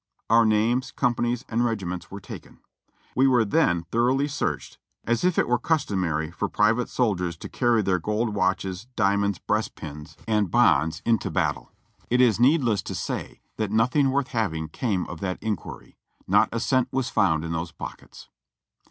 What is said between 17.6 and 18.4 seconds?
pockets.